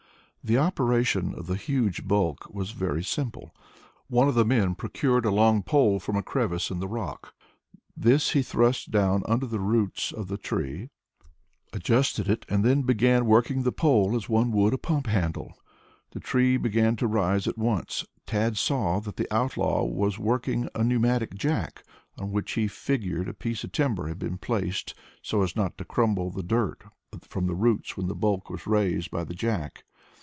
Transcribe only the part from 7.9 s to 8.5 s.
This he